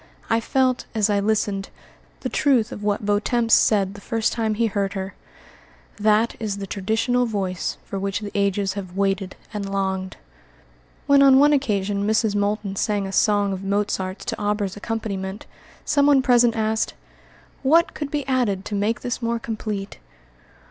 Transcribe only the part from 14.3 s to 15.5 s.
Auber's accompaniment,